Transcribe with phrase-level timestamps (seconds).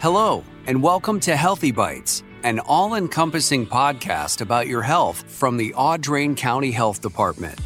[0.00, 5.74] Hello, and welcome to Healthy Bytes, an all encompassing podcast about your health from the
[5.74, 7.60] Audrain County Health Department.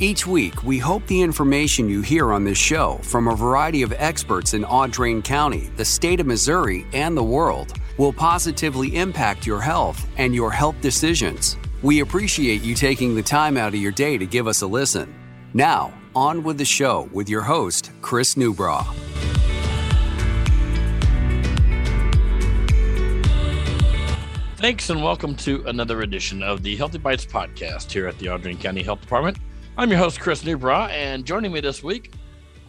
[0.00, 3.92] Each week, we hope the information you hear on this show from a variety of
[3.92, 9.60] experts in Audrain County, the state of Missouri, and the world will positively impact your
[9.60, 11.58] health and your health decisions.
[11.82, 15.14] We appreciate you taking the time out of your day to give us a listen.
[15.52, 19.13] Now, on with the show with your host, Chris Newbra.
[24.64, 28.58] Thanks and welcome to another edition of the Healthy Bytes podcast here at the Audrain
[28.58, 29.36] County Health Department.
[29.76, 32.14] I'm your host, Chris Newbra, and joining me this week,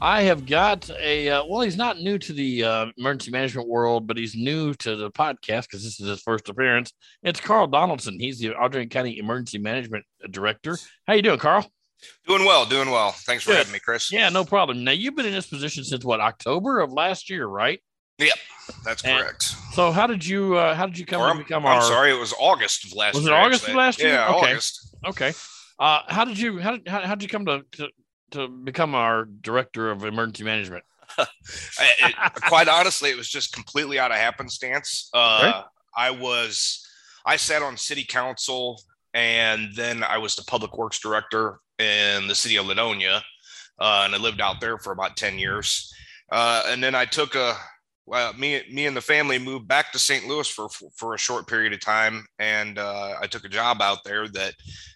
[0.02, 4.08] I have got a uh, well, he's not new to the uh, emergency management world,
[4.08, 6.92] but he's new to the podcast because this is his first appearance.
[7.24, 8.20] It's Carl Donaldson.
[8.20, 10.78] He's the Audrain County Emergency Management Director.
[11.08, 11.66] How you doing, Carl?
[12.28, 13.12] Doing well, doing well.
[13.20, 13.60] Thanks for Good.
[13.60, 14.12] having me, Chris.
[14.12, 14.84] Yeah, no problem.
[14.84, 17.80] Now you've been in this position since what October of last year, right?
[18.20, 18.38] Yep,
[18.84, 19.44] that's And- correct.
[19.74, 21.82] So how did you uh, how did you come Or to I'm, become I'm our?
[21.82, 23.38] sorry, it was August of last Was it year.
[23.40, 24.10] August of last year?
[24.14, 24.52] Yeah, Okay.
[24.52, 24.96] August.
[25.06, 25.34] Okay.
[25.80, 27.90] Uh, how did you how did how, how did you come to, to
[28.32, 30.84] to become our director of emergency management?
[31.20, 32.16] It-
[32.48, 35.10] quite honestly, it was just completely out of happenstance.
[35.14, 35.68] Uh, Okay.
[35.98, 36.86] I was,
[37.26, 38.82] I sat on city council,
[39.14, 43.22] and then I was the public works director in the city of Laddonia,
[43.80, 45.90] uh, and I lived out there for about ten years.
[46.32, 47.56] Uh, and then I took a,
[48.08, 50.28] well, me, me and the family moved back to St.
[50.28, 54.04] Louis for for a short period of time, and uh, I took a job out
[54.06, 54.54] there that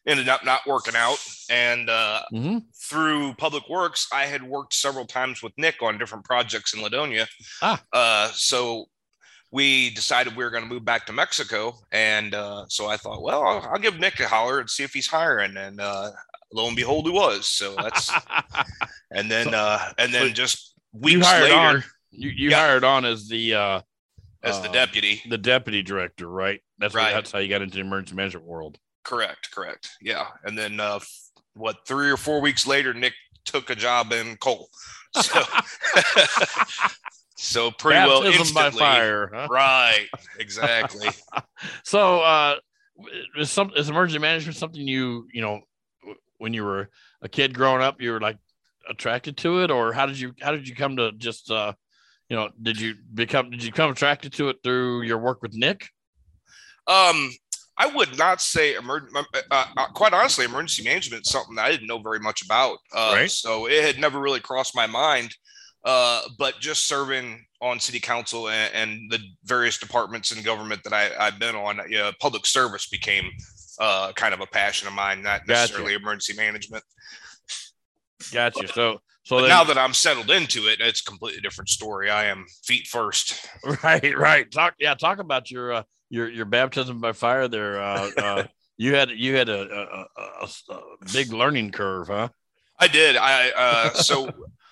[0.08, 1.18] ended up not working out.
[1.50, 2.58] And uh, Mm-hmm.
[2.90, 7.28] through Public Works, I had worked several times with Nick on different projects in Laddonia.
[7.62, 7.82] Ah.
[7.92, 8.86] Uh, so
[9.52, 13.24] we decided we were going to move back to Mexico, and uh, so I thought,
[13.24, 15.58] well, I'll, I'll give Nick a holler and see if he's hiring.
[15.58, 16.12] And uh,
[16.54, 17.50] lo and behold, he was.
[17.50, 18.12] So that's
[19.12, 21.84] and then So- uh, and then just weeks hired later on.
[22.12, 22.58] You, you Yeah.
[22.60, 23.82] hired on as the uh,
[24.44, 25.22] as the uh, deputy.
[25.30, 26.62] the deputy director, right?
[26.78, 27.14] That's what- Right.
[27.14, 28.78] that's how you got into the emergency management world.
[29.04, 29.90] Correct, correct.
[30.02, 31.00] Yeah, and then uh,
[31.54, 31.78] what?
[31.88, 33.14] Three or four weeks later, Nick
[33.46, 34.70] took a job in Cole.
[35.22, 35.42] So,
[37.36, 38.80] so pretty well Baptism by instantly.
[38.80, 39.32] fire.
[39.34, 39.48] Huh?
[39.50, 40.08] Right,
[40.40, 41.10] exactly.
[41.84, 42.56] So, uh,
[43.38, 45.62] is some is emergency management something you you know
[46.38, 46.90] when you were
[47.22, 48.38] a kid growing up you were like
[48.90, 51.74] attracted to it, or how did you how did you come to just uh,
[52.30, 55.54] you know did you become did you come attracted to it through your work with
[55.54, 55.90] Nick?
[56.88, 57.32] Um,
[57.78, 61.72] I would not say emer- uh, uh, quite honestly, emergency management is something that I
[61.72, 62.78] didn't know very much about.
[62.94, 63.32] Uh, Right.
[63.32, 65.36] So it had never really crossed my mind.
[65.86, 70.92] Uh, but just serving on city council and, and the various departments in government that
[70.92, 73.30] I, I've been on, you know, public service became
[73.80, 75.62] uh, kind of a passion of mine, not Gotcha.
[75.62, 76.84] necessarily emergency management.
[78.34, 78.68] Gotcha.
[78.68, 82.10] So so But then, now that I'm settled into it, it's a completely different story.
[82.10, 83.48] I am feet first.
[83.84, 87.82] right right talk yeah talk about your uh, your your baptism by fire there.
[87.82, 88.44] Uh, uh,
[88.78, 90.82] you had you had a, a, a, a- a
[91.14, 92.30] big learning curve, huh?
[92.80, 93.18] I did.
[93.18, 94.30] I uh, so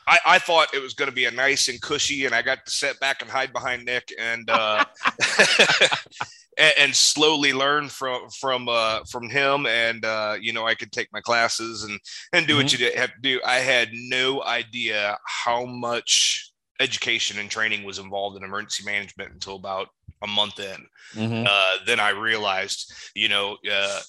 [0.08, 2.66] I, I thought it was going to be a nice and cushy, and I got
[2.66, 4.86] to sit back and hide behind Nick and uh,
[6.58, 9.66] and, and slowly learn from from uh, from him.
[9.66, 12.00] And uh, you know, I could take my classes and
[12.34, 13.42] and do what you have to do.
[13.46, 19.56] I had no idea how much education and training was involved in emergency management until
[19.56, 19.90] about
[20.22, 20.86] a month in
[21.16, 21.48] Mhm.
[21.48, 24.02] uh, then I realized, you know, uh,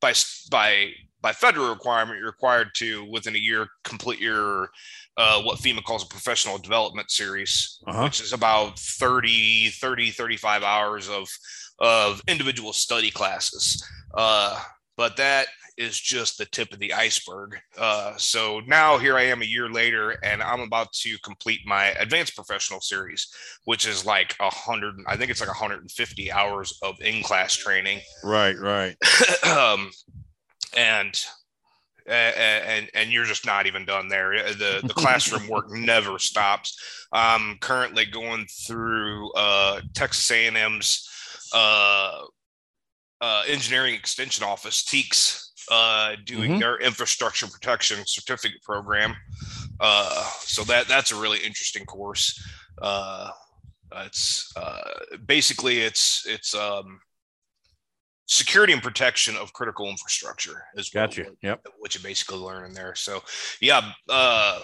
[0.00, 0.14] by
[0.50, 4.70] by by federal requirement, you're required to within a year complete your
[5.16, 8.04] uh, what FEMA calls a professional development series, Uh-huh.
[8.04, 11.28] which is about 30, 30, 35 hours of
[11.78, 13.82] of individual study classes.
[14.14, 14.60] Uh,
[14.96, 15.46] but that
[15.78, 17.56] is just the tip of the iceberg.
[17.78, 21.86] Uh, so now here I am a year later, and I'm about to complete my
[21.92, 23.26] advanced professional series,
[23.64, 24.96] which is like a hundred.
[25.06, 28.94] I think it's like 150 hours of in-class training, Right right.
[29.56, 29.90] um,
[30.76, 31.18] and.
[32.06, 34.34] And and you're just not even done there.
[34.34, 36.76] Uh, The the classroom work never stops.
[37.12, 41.08] I'm currently going through uh, Texas A&M's
[41.54, 42.22] uh,
[43.20, 46.58] uh, engineering extension office, TEEX, uh, doing Mhm.
[46.58, 49.14] their infrastructure protection certificate program.
[49.78, 52.42] Uh, so that that's a really interesting course.
[52.80, 53.30] Uh,
[53.92, 54.90] it's uh,
[55.26, 57.00] basically it's it's um,
[58.30, 61.32] security and protection of critical infrastructure is what, Gotcha.
[61.42, 61.66] Yep.
[61.80, 62.94] what you basically learn in there.
[62.94, 63.20] So
[63.60, 64.60] yeah, uh,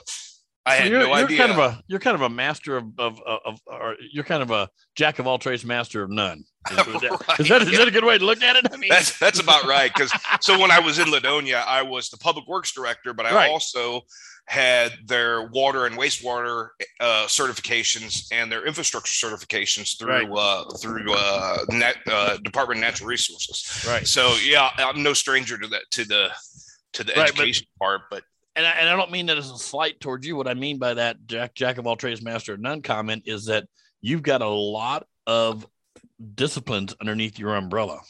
[0.67, 1.39] I So had you're, no you're idea.
[1.39, 4.43] kind of a you're kind of a master of of, of, of or you're kind
[4.43, 6.43] of a jack of all trades, master of none.
[6.73, 8.67] Is, is that, Right, is, that, is that a good way to look at it?
[8.73, 9.93] I mean, That's that's about right.
[9.95, 13.33] Because so when I was in Laddonia, I was the public works director, but I
[13.33, 13.51] Right.
[13.51, 14.01] also
[14.49, 16.69] had their water and wastewater
[17.01, 20.29] uh, certifications and their infrastructure certifications through Right.
[20.31, 23.85] uh, through uh, net, uh, Department of Natural Resources.
[23.89, 24.07] Right.
[24.07, 26.31] So yeah, I'm no stranger to that to the
[26.95, 28.25] to the Right, but- education part, but
[28.56, 30.35] and I, and I don't mean that as a slight towards you.
[30.35, 33.44] What I mean by that Jack Jack of all trades, master of none comment is
[33.47, 33.69] that
[34.00, 35.67] you've got a lot of
[36.35, 38.00] disciplines underneath your umbrella.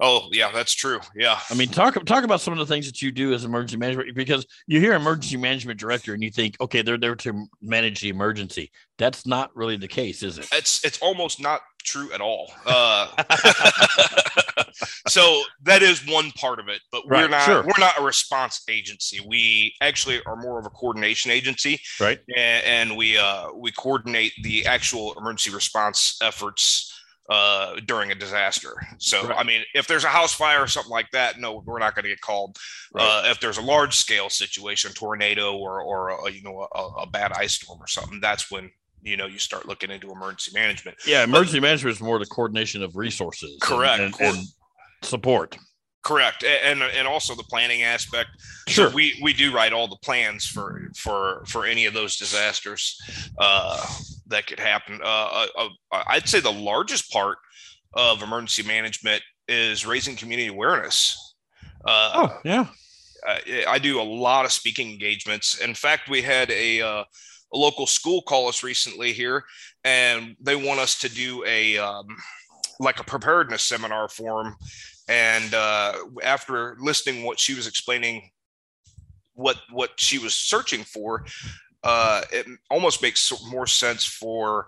[0.00, 1.00] Oh yeah, that's true.
[1.14, 1.38] Yeah.
[1.50, 4.14] I mean, talk talk about some of the things that you do as emergency management
[4.14, 8.08] because you hear emergency management director and you think, okay, they're there to manage the
[8.08, 8.70] emergency.
[8.98, 10.48] That's not really the case, is it?
[10.52, 12.52] it's it's almost not true at all.
[12.64, 13.08] Uh,
[15.08, 17.62] so that is one part of it, but we're Right, not sure.
[17.62, 19.20] we're not a response agency.
[19.26, 22.20] We actually are more of a coordination agency, Right.
[22.36, 26.91] and, and we uh, we coordinate the actual emergency response efforts
[27.32, 28.74] uh, during a disaster.
[28.98, 29.38] So Right.
[29.38, 32.02] I mean, if there's a house fire or something like that, no, we're not going
[32.02, 32.58] to get called.
[32.92, 33.02] Right.
[33.02, 37.06] Uh, if there's a large scale situation, tornado or or a, you know a, a
[37.06, 38.70] bad ice storm or something, that's when
[39.02, 40.98] you know you start looking into emergency management.
[41.06, 43.56] Yeah, emergency management is more the coordination of resources.
[43.62, 44.02] Correct.
[44.02, 44.46] And, and
[45.00, 45.56] support.
[46.02, 48.30] Correct, and and also the planning aspect.
[48.68, 48.90] Sure.
[48.90, 53.00] So we we do write all the plans for for for any of those disasters
[53.38, 53.86] uh,
[54.32, 55.00] that could happen.
[55.02, 57.38] Uh, uh, uh, I'd say the largest part
[57.94, 61.34] of emergency management is raising community awareness.
[61.84, 62.66] Uh, oh, yeah.
[63.26, 65.60] I, I do a lot of speaking engagements.
[65.60, 67.04] In fact, we had a, uh,
[67.52, 69.44] a local school call us recently here,
[69.84, 72.06] and they want us to do a um,
[72.80, 74.56] like a preparedness seminar for them.
[75.08, 78.30] And uh, after listening what she was explaining,
[79.34, 81.24] what what she was searching for,
[81.84, 84.66] uh, it almost makes more sense for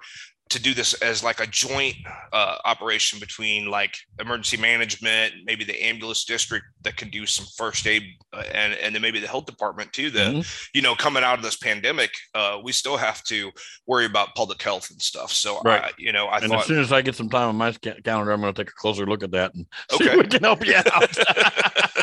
[0.51, 1.95] to do this as like a joint
[2.33, 7.87] uh, operation between like emergency management, maybe the ambulance district that can do some first
[7.87, 8.03] aid,
[8.33, 10.11] uh, and and then maybe the health department too.
[10.11, 10.69] That Mhm.
[10.75, 13.51] you know, coming out of this pandemic, uh, we still have to
[13.87, 15.33] worry about public health and stuff.
[15.33, 15.83] So, Right.
[15.85, 17.73] I, you know, I and thought as soon as I get some time on my
[17.73, 20.13] calendar, I'm going to take a closer look at that and see Okay.
[20.13, 21.17] if we can help you out.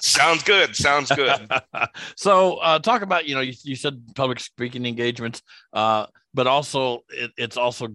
[0.00, 0.74] sounds good.
[0.76, 1.48] Sounds good.
[2.16, 5.42] so uh, talk about you know you, you said public speaking engagements
[5.72, 7.88] uh, but also it, it's also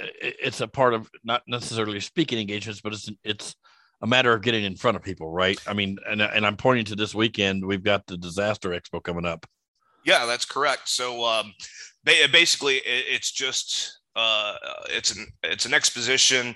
[0.00, 3.56] it's a part of not necessarily speaking engagements but it's it's
[4.02, 6.84] a matter of getting in front of people right i mean and, and i'm pointing
[6.84, 9.46] to this weekend we've got the disaster expo coming up
[10.06, 10.88] Yeah, that's correct.
[10.88, 11.52] So um,
[12.04, 14.54] ba- basically, it, it's just uh,
[14.88, 16.54] it's an it's an exposition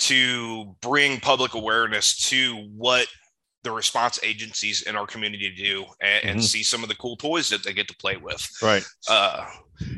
[0.00, 3.06] to bring public awareness to what
[3.64, 6.44] the response agencies in our community do and, and Mhm.
[6.44, 8.46] see some of the cool toys that they get to play with.
[8.62, 9.46] right Uh,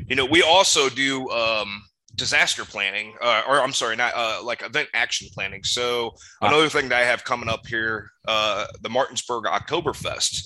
[0.07, 1.83] you know, we also do um,
[2.15, 5.63] disaster planning, uh, or I'm sorry, not uh, like event action planning.
[5.63, 6.11] So
[6.41, 6.47] Ah.
[6.47, 10.43] another thing that I have coming up here, uh, the Martinsburg Oktoberfest,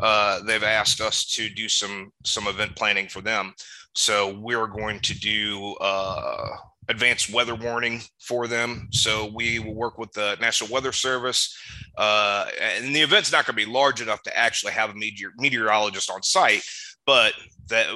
[0.00, 3.54] uh, they've asked us to do some some event planning for them.
[3.94, 6.48] So we're going to do uh,
[6.88, 8.88] advanced weather warning for them.
[8.92, 11.56] So we will work with the National Weather Service,
[11.98, 15.32] uh, and the event's not going to be large enough to actually have a meteor-
[15.36, 16.62] meteorologist on site,
[17.04, 17.34] but
[17.68, 17.86] that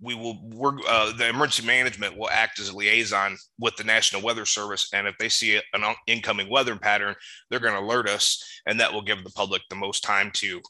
[0.00, 0.80] we will work.
[0.88, 5.06] Uh, the emergency management will act as a liaison with the National Weather Service, and
[5.06, 7.14] if they see an incoming weather pattern,
[7.50, 10.60] they're going to alert us, and that will give the public the most time to.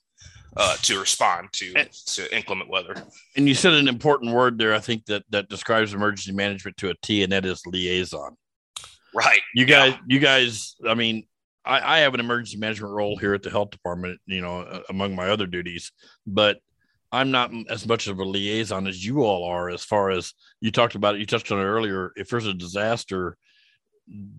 [0.56, 2.94] Uh, to respond to And- to inclement weather.
[3.36, 6.90] and you said an important word there i think that that describes emergency management to
[6.90, 8.36] a t and that is liaison
[9.14, 9.40] Right.
[9.54, 9.90] you Yeah.
[9.90, 11.26] guys you guys i mean
[11.64, 15.14] I, I have an emergency management role here at the health department you know among
[15.14, 15.92] my other duties
[16.26, 16.58] but
[17.12, 20.73] i'm not as much of a liaison as you all are as far as you
[20.73, 23.37] talked about it you touched on it earlier if there's a disaster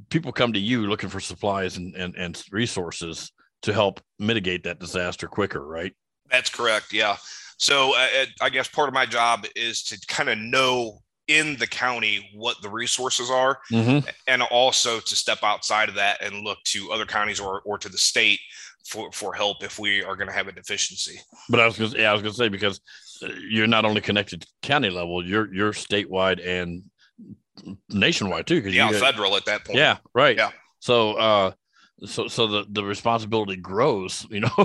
[0.10, 3.32] people come to you looking for supplies and, and, and resources
[3.62, 5.94] to help mitigate that disaster quicker right
[6.32, 6.94] That's correct.
[6.94, 7.18] Yeah.
[7.58, 11.68] So uh, I guess part of my job is to kind of know in the
[11.68, 14.08] county what the resources are, mm-hmm.
[14.28, 17.90] and also to step outside of that and look to other counties or, or to
[17.90, 18.40] the state
[18.86, 21.20] for, for help if we are going to have a deficiency.
[21.50, 22.80] but i was gonna yeah i was gonna say because
[23.22, 26.82] uh, you're not only connected to county level you're you're statewide and
[27.90, 29.78] nationwide too Yeah, you federal at that point.
[29.78, 30.38] Yeah, right.
[30.38, 30.52] Yeah.
[30.80, 31.52] So uh
[32.06, 34.48] so so the the responsibility grows, you know.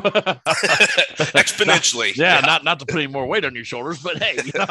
[1.35, 2.17] Exponentially.
[2.17, 4.39] yeah, not not to put any more weight on your shoulders, but hey.
[4.45, 4.67] you know.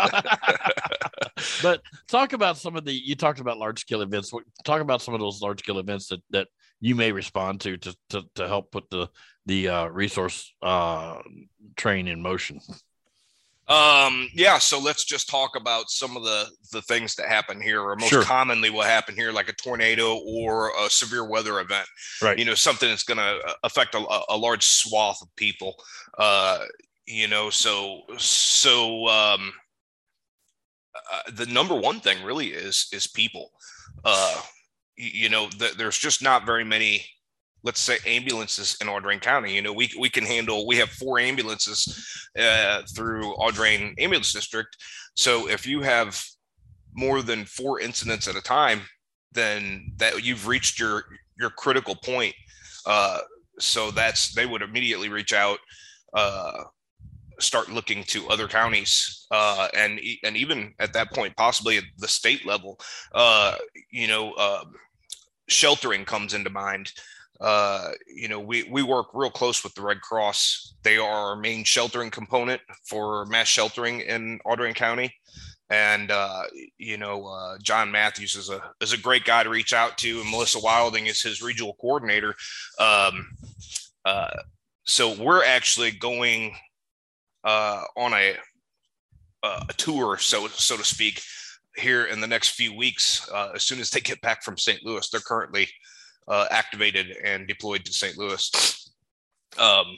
[1.62, 4.32] but talk about some of the you talked about large scale events.
[4.64, 6.48] Talk about some of those large scale events that that
[6.80, 9.10] you may respond to to to, to help put the
[9.46, 11.20] the uh, resource uh,
[11.76, 12.60] train in motion.
[13.68, 17.82] Um, yeah, so let's just talk about some of the the things that happen here,
[17.82, 18.24] or most Sure.
[18.24, 21.88] commonly will happen here, like a tornado or a severe weather event.
[22.22, 22.38] Right.
[22.38, 25.76] You know, something that's going to affect a, a large swath of people.
[26.18, 26.66] Uh,
[27.06, 29.54] you know, so so um,
[31.12, 33.52] uh, the number one thing really is is people.
[34.04, 34.42] Uh,
[34.98, 37.06] you, you know, th- there's just not very many
[37.64, 39.56] let's say ambulances in Audrain County.
[39.56, 40.68] You know, we we can handle.
[40.68, 44.76] We have four ambulances uh, through Audrain Ambulance District.
[45.16, 46.22] So if you have
[46.94, 48.82] more than four incidents at a time,
[49.32, 51.06] then that you've reached your
[51.40, 52.36] your critical point.
[52.86, 53.20] Uh,
[53.60, 55.60] so that's they would immediately reach out.
[56.14, 56.64] Uh,
[57.40, 62.08] start looking to other counties uh, and and even at that point possibly at the
[62.08, 62.80] state level
[63.14, 63.56] uh,
[63.92, 64.64] you know uh,
[65.50, 66.92] sheltering comes into mind
[67.42, 70.76] uh, you know, we, we work real close with the Red Cross.
[70.84, 75.14] They are our main sheltering component for mass sheltering in Audrain County.
[75.70, 76.44] And, uh,
[76.78, 80.22] you know, uh, John Matthews is a, is a great guy to reach out to.
[80.22, 82.36] And Melissa Wilding is his regional coordinator.
[82.80, 83.30] Um,
[84.06, 84.38] uh,
[84.86, 86.56] so we're actually going
[87.44, 88.36] uh, on a,
[89.44, 91.22] a tour, so, so to speak,
[91.76, 93.28] here in the next few weeks.
[93.34, 94.86] Uh, as soon as they get back from St.
[94.86, 95.68] Louis, they're currently
[96.28, 98.18] uh, activated and deployed to St.
[98.18, 98.92] Louis.
[99.58, 99.98] Um,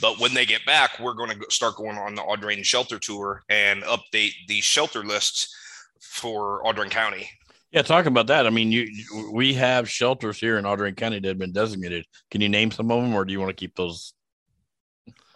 [0.00, 3.42] but when they get back, we're going to start going on the Audrain shelter tour
[3.48, 5.54] and update the shelter lists
[6.00, 7.28] for Audrain County.
[7.70, 8.46] Yeah, talking about that.
[8.46, 8.88] I mean, you
[9.32, 12.06] we have shelters here in Audrain County that have been designated.
[12.30, 14.14] Can you name some of them, or do you want to keep those?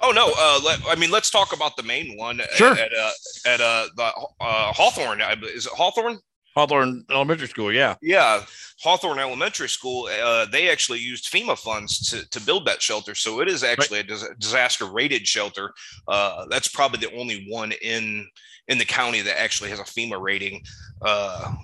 [0.00, 0.32] Oh no!
[0.38, 2.40] Uh, let, I mean, let's talk about the main one.
[2.54, 2.74] Sure.
[2.74, 3.10] At, uh,
[3.44, 4.04] at uh, the
[4.40, 5.20] uh, Hawthorne.
[5.42, 6.20] Is it Hawthorne?
[6.58, 7.94] Hawthorne Elementary School, yeah.
[8.02, 8.42] Yeah.
[8.80, 13.14] Hawthorne Elementary School, uh, they actually used FEMA funds to, to build that shelter.
[13.14, 14.10] So it is actually right.
[14.10, 15.72] a disaster rated shelter.
[16.08, 18.26] Uh, that's probably the only one in
[18.66, 20.64] in the county that actually has a FEMA rating.
[21.00, 21.54] Uh,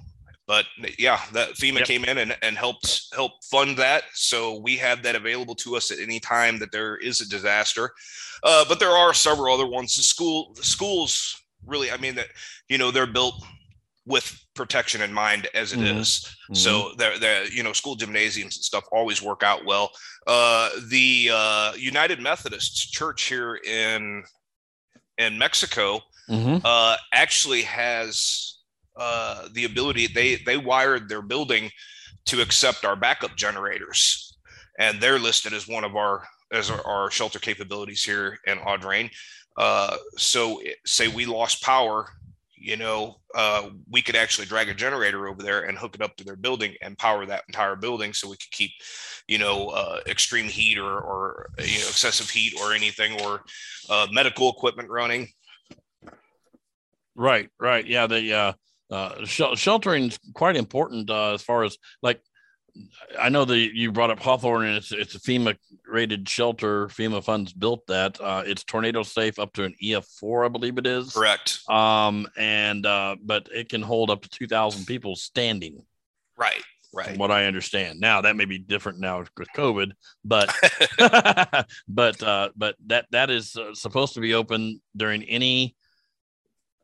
[0.46, 1.86] but yeah, that FEMA yep.
[1.86, 4.04] came in and, and helped help fund that.
[4.12, 7.90] So we have that available to us at any time that there is a disaster.
[8.44, 9.96] Uh, but there are several other ones.
[9.96, 12.28] The school the schools really, I mean that
[12.68, 13.44] you know they're built
[14.06, 15.98] with protection in mind as it mm-hmm.
[15.98, 16.36] is.
[16.44, 16.54] Mm-hmm.
[16.54, 19.90] So the the you know school gymnasiums and stuff always work out well.
[20.26, 24.24] Uh, the uh, United Methodist Church here in
[25.18, 26.58] in Mexico mm-hmm.
[26.64, 28.58] uh, actually has
[28.96, 30.06] uh, the ability.
[30.06, 31.70] They they wired their building
[32.26, 34.36] to accept our backup generators,
[34.78, 39.10] and they're listed as one of our as our, our shelter capabilities here in Audrain.
[39.56, 42.08] Uh, so say we lost power
[42.64, 46.16] you know, uh, we could actually drag a generator over there and hook it up
[46.16, 48.70] to their building and power that entire building so we could keep,
[49.28, 53.42] you know, uh, extreme heat or, or, you know, excessive heat or anything or
[53.90, 55.28] uh, medical equipment running.
[57.14, 57.86] Right, right.
[57.86, 58.06] Yeah.
[58.06, 58.52] The uh,
[58.90, 62.20] uh, sh- sheltering is quite important uh, as far as like
[63.20, 66.88] I know that you brought up Hawthorne, and it's it's a FEMA rated shelter.
[66.88, 68.20] FEMA funds built that.
[68.20, 71.12] Uh, it's tornado safe up to an EF four, I believe it is.
[71.12, 71.60] Correct.
[71.68, 75.82] Um, and uh, but it can hold up to two thousand people standing.
[76.36, 76.62] Right.
[76.92, 77.08] Right.
[77.08, 78.00] From what I understand.
[78.00, 79.92] Now that may be different now with COVID,
[80.24, 80.54] but
[81.88, 85.76] but uh, but that that is uh, supposed to be open during any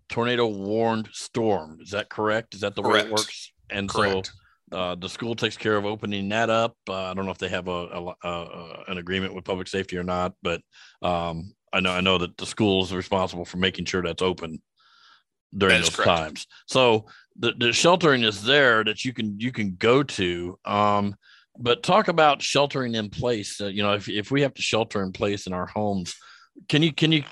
[0.08, 1.78] tornado warned storm.
[1.80, 2.54] Is that correct?
[2.54, 3.06] Is that the correct.
[3.06, 3.52] way it works?
[3.70, 4.26] And correct.
[4.26, 4.32] so
[4.72, 6.76] uh, the school takes care of opening that up.
[6.88, 9.96] Uh, I don't know if they have a, a, a, an agreement with public safety
[9.96, 10.60] or not, but
[11.02, 14.60] um, I know I know that the school is responsible for making sure that's open
[15.56, 16.08] during those correct.
[16.08, 16.46] times.
[16.66, 17.06] So
[17.38, 20.58] the, the sheltering is there that you can you can go to.
[20.64, 21.16] Um,
[21.58, 23.60] but talk about sheltering in place.
[23.60, 26.14] Uh, you know, if if we have to shelter in place in our homes,
[26.68, 27.24] can you can you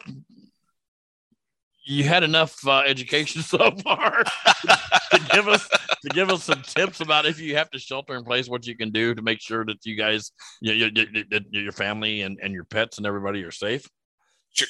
[1.88, 4.23] you had enough uh, education so far
[5.11, 5.68] to give us
[6.02, 8.76] to give us some tips about if you have to shelter in place, what you
[8.76, 12.52] can do to make sure that you guys, you, you, you, your family and, and
[12.52, 13.88] your pets and everybody are safe.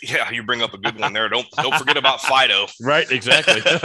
[0.03, 1.29] Yeah, you bring up a good one there.
[1.29, 2.67] Don't don't forget about Fido.
[2.81, 3.61] Right, exactly.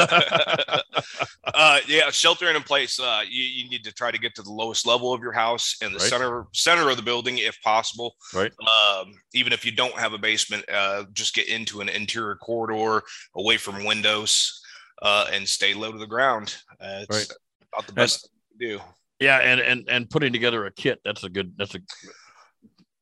[1.54, 3.00] uh, yeah, sheltering in place.
[3.00, 5.78] Uh, you, you need to try to get to the lowest level of your house
[5.82, 6.08] in the right.
[6.08, 8.16] center center of the building, if possible.
[8.34, 8.52] Right.
[8.62, 13.04] Um, even if you don't have a basement, uh, just get into an interior corridor
[13.36, 14.62] away from windows
[15.02, 16.56] uh, and stay low to the ground.
[16.82, 17.38] Uh, it's right.
[17.74, 18.80] about the best to do.
[19.20, 21.00] Yeah, and and and putting together a kit.
[21.06, 21.54] That's a good.
[21.58, 21.80] That's a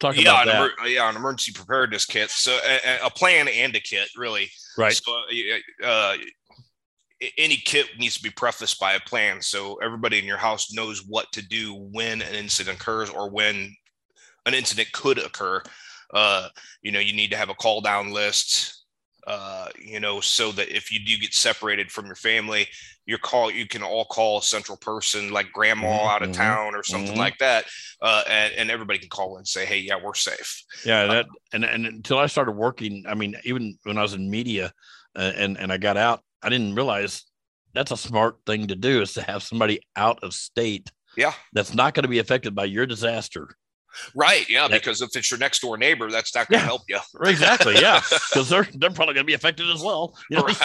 [0.02, 0.56] Talk yeah, about that.
[0.56, 2.32] Emer- yeah, an emergency preparedness kit.
[2.32, 4.50] So a, a, plan and a kit, really.
[4.76, 4.94] Right.
[4.94, 5.14] So,
[5.84, 6.18] uh, uh
[7.38, 11.06] any kit needs to be prefaced by a plan, so everybody in your house knows
[11.08, 13.76] what to do when an incident occurs or when
[14.48, 15.62] an incident could occur.
[16.12, 16.48] Uh,
[16.82, 18.81] you know, you need to have a call down list.
[19.28, 22.68] Uh, you know, so that if you do get separated from your family,
[23.06, 26.08] your call you can all call a central person like grandma mm-hmm.
[26.08, 26.42] out of mm-hmm.
[26.42, 27.20] town or something mm-hmm.
[27.20, 27.66] like that,
[28.02, 30.64] uh, and, and everybody can call and say, hey, yeah, we're safe.
[30.86, 34.30] Yeah, that and and until I started working, I mean, even when I was in
[34.30, 34.72] media,
[35.16, 37.24] uh, and and I got out, I didn't realize
[37.74, 40.92] that's a smart thing to do is to have somebody out of state.
[41.18, 43.56] Yeah, that's not going to be affected by your disaster
[44.16, 44.50] Right.
[44.50, 44.68] Yeah.
[44.68, 47.00] That, because if it's your next door neighbor, that's not going to yeah, help you.
[47.30, 47.76] exactly.
[47.80, 48.02] Yeah.
[48.32, 50.16] Because they're they're probably going to be affected as well.
[50.30, 50.44] You know?
[50.44, 50.58] Right.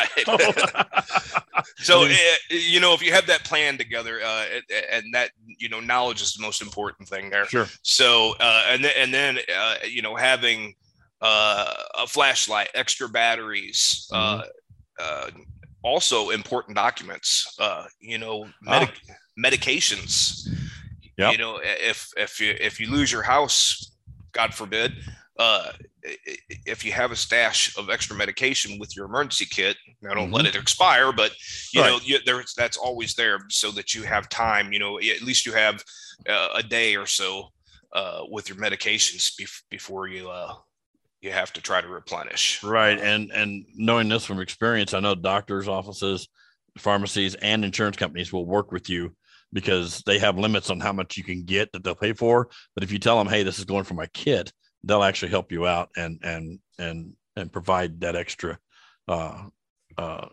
[1.78, 2.08] so uh,
[2.50, 4.44] you know, if you have that plan together, uh,
[4.92, 7.46] and that you know, knowledge is the most important thing there.
[7.46, 7.66] Sure.
[7.82, 10.74] So uh, and then and then uh, you know, having
[11.20, 14.08] uh, a flashlight, extra batteries.
[14.12, 14.42] Uh,
[15.00, 15.40] mm-hmm.
[15.82, 17.56] also important documents.
[18.00, 19.14] you know, medic- ah.
[19.38, 20.48] medications
[21.18, 21.32] Yep.
[21.32, 23.92] You know, if if you if you lose your house,
[24.32, 24.92] God forbid,
[25.38, 25.72] uh,
[26.66, 30.34] if you have a stash of extra medication with your emergency kit, now don't mm-hmm.
[30.34, 31.32] let it expire, but
[31.72, 31.90] you right.
[31.90, 34.72] know, you, there's that's always there so that you have time.
[34.72, 35.82] You know, at least you have
[36.28, 37.48] uh, a day or so
[37.92, 40.54] uh, with your medications bef- before you uh,
[41.20, 42.62] you have to try to replenish.
[42.62, 46.28] Right, and and knowing this from experience, I know doctors' offices,
[46.78, 49.14] pharmacies, and insurance companies will work with you
[49.56, 52.46] because they have limits on how much you can get that they'll pay for.
[52.74, 54.52] But if you tell them, hey, this is going for my kid,
[54.84, 58.58] they'll actually help you out and and and and provide that extra
[59.08, 59.44] uh,
[59.96, 60.26] uh,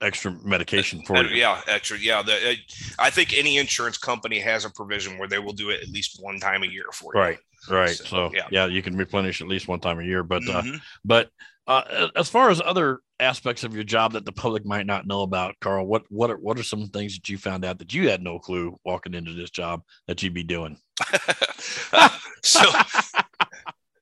[0.00, 1.36] extra medication for you.
[1.36, 1.96] Yeah, extra.
[1.96, 2.54] Yeah, the, uh,
[2.98, 6.18] I think any insurance company has a provision where they will do it at least
[6.20, 7.20] one time a year for you.
[7.20, 7.38] Right,
[7.70, 7.90] right.
[7.90, 8.48] So, so yeah.
[8.50, 10.24] yeah, you can replenish at least one time a year.
[10.24, 10.74] But uh, mm-hmm.
[10.74, 11.30] uh, but
[11.68, 15.22] uh, as far as other aspects of your job that the public might not know
[15.22, 18.08] about, Carl, what what are what are some things that you found out that you
[18.08, 20.78] had no clue walking into this job that you'd be doing?
[22.42, 22.70] so,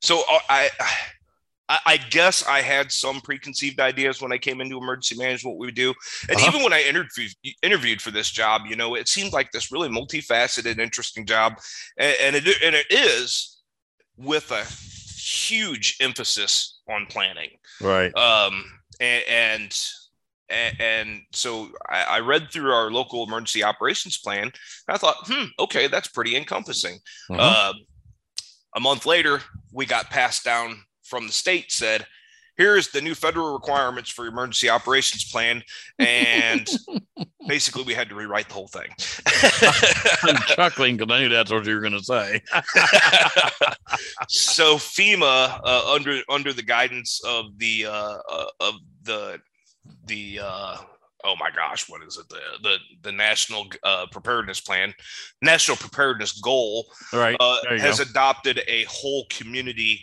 [0.01, 0.71] so uh, I.
[1.69, 5.57] I guess I had some preconceived ideas when I came into emergency management.
[5.57, 5.93] What we would do,
[6.29, 6.47] and uh-huh.
[6.47, 9.89] even when I interviewed interviewed for this job, you know, it seemed like this really
[9.89, 11.55] multifaceted, interesting job,
[11.99, 13.63] and, and it and it is
[14.17, 14.65] with a
[15.27, 17.51] huge emphasis on planning.
[17.81, 18.17] Right.
[18.17, 18.65] Um,
[19.01, 19.77] and, and
[20.49, 24.53] and, so I, I, read through our local emergency operations plan.
[24.89, 26.99] I thought, hmm, okay, that's pretty encompassing.
[27.31, 27.37] Mm-hmm.
[27.41, 27.73] Uh,
[28.77, 29.41] a month later,
[29.73, 31.73] we got passed down from the state.
[31.73, 32.07] Said,
[32.57, 35.63] here's the new federal requirements for emergency operations plan
[35.99, 36.69] and
[37.49, 38.89] basically we had to rewrite the whole thing
[40.23, 42.41] i'm chuckling because i knew that's what you were going to say
[44.29, 49.41] so fema uh, under under the guidance of the uh, uh, of the
[50.07, 50.77] the uh,
[51.27, 52.29] oh my gosh, what is it?
[52.29, 54.95] The the the national uh, preparedness plan,
[55.43, 58.09] national preparedness goal, right, uh, has go.
[58.09, 60.01] adopted a whole community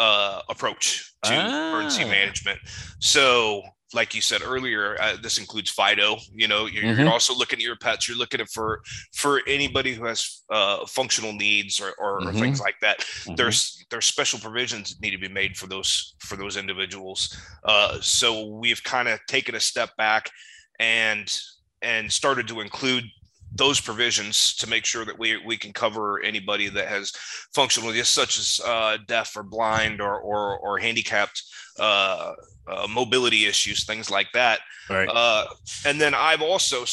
[0.00, 1.68] uh, approach to ah.
[1.68, 2.58] emergency management.
[3.00, 6.16] So, like you said earlier, uh, this includes Fido.
[6.32, 7.00] You know, you're, mm-hmm.
[7.02, 8.08] you're, also looking at your pets.
[8.08, 8.80] You're looking at for
[9.14, 12.28] for anybody who has uh, functional needs or, or, mm-hmm.
[12.28, 13.00] or, things like that.
[13.00, 13.34] Mm-hmm.
[13.34, 17.36] There's there's special provisions that need to be made for those for those individuals.
[17.64, 20.30] Uh, so we've kind of taken a step back
[20.78, 21.30] and
[21.82, 23.04] and started to include
[23.54, 27.10] those provisions to make sure that we, we can cover anybody that has
[27.52, 31.42] functional needs such as uh, deaf or blind or or, or handicapped
[31.78, 32.32] uh,
[32.68, 34.60] uh, mobility issues, things like that.
[34.88, 35.08] Right.
[35.08, 35.46] Uh,
[35.84, 36.84] and then I've also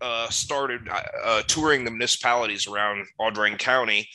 [0.00, 0.88] uh, started
[1.24, 4.08] uh, touring the municipalities around Audrain County.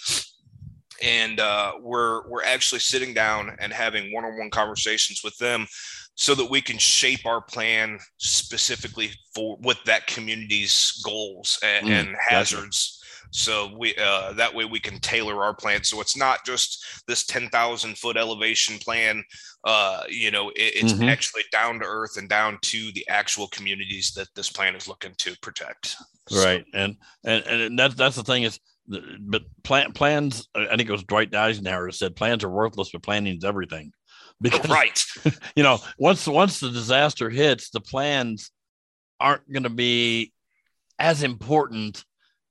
[1.04, 1.40] And
[1.82, 5.66] we're we're actually sitting down and having one-on-one conversations with them
[6.16, 11.92] so that we can shape our plan specifically for with that community's goals and, mm,
[11.92, 12.98] and hazards.
[12.98, 13.02] Gotcha.
[13.34, 15.84] So we uh, that way we can tailor our plan.
[15.84, 19.24] So it's not just this ten thousand foot elevation plan.
[19.64, 21.08] Uh, you know, it, it's mm-hmm.
[21.08, 25.14] actually down to earth and down to the actual communities that this plan is looking
[25.20, 25.96] to protect.
[26.30, 26.78] Right, so.
[26.78, 28.60] and and and that's that's the thing is
[29.20, 33.38] but plan, plans i think it was dwight eisenhower said plans are worthless but planning
[33.38, 33.94] is everything
[34.42, 35.06] because right
[35.56, 38.52] you know once once the disaster hits the plans
[39.20, 40.34] aren't going to be
[41.00, 42.04] as important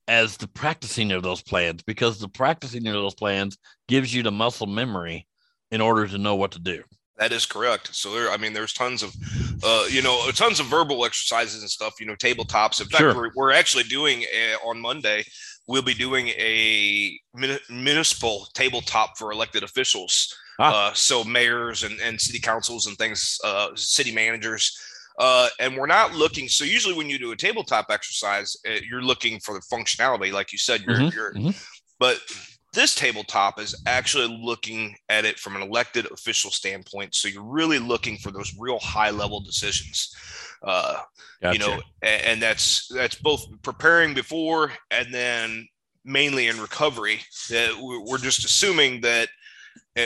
[0.09, 4.31] as the practicing of those plans because the practicing of those plans gives you the
[4.31, 5.27] muscle memory
[5.71, 6.83] in order to know what to do
[7.21, 7.95] that is correct.
[7.95, 9.15] So there, I mean, there's tons of,
[9.63, 12.01] uh, you know, tons of verbal exercises and stuff.
[12.01, 12.81] You know, tabletops.
[12.81, 13.15] In fact, sure.
[13.15, 15.25] we're, we're actually doing a, on Monday.
[15.69, 17.21] We'll be doing a
[17.69, 20.91] municipal tabletop for elected officials Ah.
[20.91, 24.79] Uh, so mayors and, and city councils and things, uh, city managers.
[25.19, 26.49] Uh, and we're not looking.
[26.49, 30.53] So usually when you do a tabletop exercise, uh, you're looking for the functionality, like
[30.53, 30.83] you said.
[30.83, 31.17] You're, mm-hmm.
[31.17, 31.51] you're mm-hmm.
[31.99, 32.21] but
[32.73, 37.15] This tabletop is actually looking at it from an elected official standpoint.
[37.15, 40.15] So you're really looking for those real high level decisions.
[40.63, 41.01] Uh,
[41.43, 41.59] gotcha.
[41.59, 45.67] You know, and, and that's that's both preparing before and then
[46.05, 47.21] mainly in recovery.
[47.49, 49.29] That we're just assuming that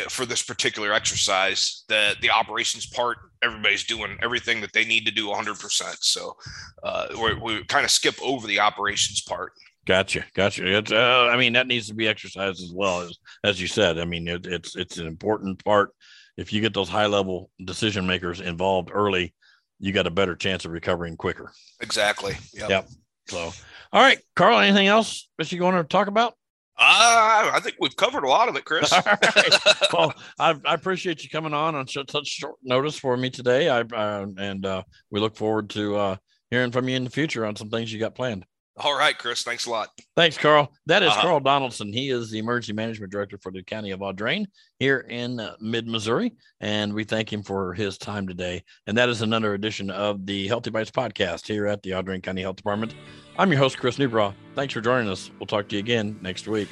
[0.09, 5.13] for this particular exercise that the operations part everybody's doing everything that they need to
[5.13, 6.35] do 100% so
[6.83, 7.09] uh,
[7.43, 9.53] we kind of skip over the operations part
[9.87, 10.79] Gotcha, gotcha.
[10.79, 13.99] It's, uh, I mean, that needs to be exercised as well as as you said.
[13.99, 15.91] I mean, it, it's it's an important part.
[16.37, 19.35] If you get those high level decision makers involved early,
[19.79, 21.53] you got a better chance of recovering quicker.
[21.81, 22.35] Exactly.
[22.55, 22.71] Yep.
[22.71, 22.89] yep.
[23.29, 23.53] So,
[23.93, 24.59] all right, Carl.
[24.59, 26.35] Anything else that you want to talk about?
[26.77, 28.93] Uh, I think we've covered a lot of it, Chris.
[29.93, 33.69] Well, I, I, appreciate you coming on on such short notice for me today.
[33.69, 36.17] I uh, and uh, we look forward to uh,
[36.51, 38.45] hearing from you in the future on some things you got planned.
[38.77, 39.45] All right, Chris.
[39.45, 39.91] Thanks a lot.
[40.17, 40.73] Thanks, Carl.
[40.87, 41.23] That is uh-huh.
[41.23, 41.93] Carl Donaldson.
[41.93, 44.47] He is the emergency management director for the county of Audrain
[44.81, 46.35] here in uh, mid Missouri.
[46.61, 48.65] And we thank him for his time today.
[48.89, 52.43] And that is another edition of the Healthy Bytes podcast here at the Audrain County
[52.43, 52.95] Health Department.
[53.39, 54.35] I'm your host, Chris Newbrough.
[54.57, 55.31] Thanks for joining us.
[55.39, 56.69] We'll talk to you again next week.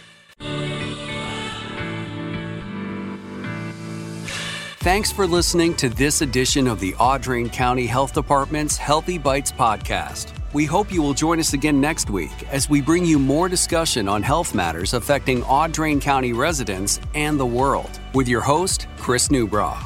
[4.82, 10.32] Thanks for listening to this edition of the Audrain County Health Department's Healthy Bytes podcast.
[10.52, 14.08] We hope you will join us again next week as we bring you more discussion
[14.08, 19.78] on health matters affecting Audrain County residents and the world with your host, Chris Newbrough.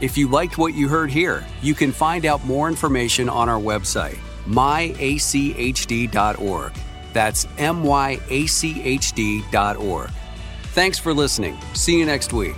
[0.00, 3.60] If you liked what you heard here, you can find out more information on our
[3.60, 5.02] website, myachd.org.
[7.12, 8.10] That's myachd.org.
[10.62, 11.58] Thanks for listening.
[11.72, 12.54] See you next week.